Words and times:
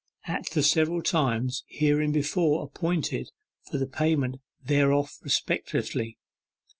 at 0.25 0.49
the 0.55 0.63
several 0.63 1.03
times 1.03 1.63
hereinbefore 1.67 2.63
appointed 2.63 3.29
for 3.69 3.77
the 3.77 3.85
payment 3.85 4.37
thereof 4.59 5.11
respectively. 5.21 6.17